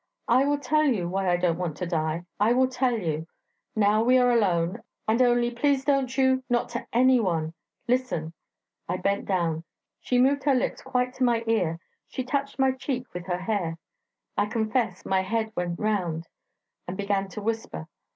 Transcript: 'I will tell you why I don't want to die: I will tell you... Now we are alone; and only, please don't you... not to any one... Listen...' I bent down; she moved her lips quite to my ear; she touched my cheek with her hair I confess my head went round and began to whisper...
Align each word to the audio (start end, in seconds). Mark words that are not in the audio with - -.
'I 0.27 0.45
will 0.45 0.57
tell 0.57 0.85
you 0.85 1.07
why 1.07 1.29
I 1.29 1.37
don't 1.37 1.59
want 1.59 1.77
to 1.77 1.85
die: 1.85 2.25
I 2.39 2.53
will 2.53 2.67
tell 2.67 2.97
you... 2.97 3.27
Now 3.75 4.03
we 4.03 4.17
are 4.17 4.31
alone; 4.31 4.81
and 5.07 5.21
only, 5.21 5.51
please 5.51 5.85
don't 5.85 6.17
you... 6.17 6.43
not 6.49 6.69
to 6.69 6.87
any 6.91 7.19
one... 7.19 7.53
Listen...' 7.87 8.33
I 8.89 8.97
bent 8.97 9.27
down; 9.27 9.63
she 9.99 10.17
moved 10.17 10.43
her 10.45 10.55
lips 10.55 10.81
quite 10.81 11.13
to 11.17 11.23
my 11.23 11.43
ear; 11.45 11.77
she 12.07 12.23
touched 12.23 12.57
my 12.57 12.71
cheek 12.71 13.13
with 13.13 13.27
her 13.27 13.37
hair 13.43 13.77
I 14.35 14.47
confess 14.47 15.05
my 15.05 15.21
head 15.21 15.51
went 15.55 15.77
round 15.77 16.27
and 16.87 16.97
began 16.97 17.27
to 17.27 17.41
whisper... 17.43 17.87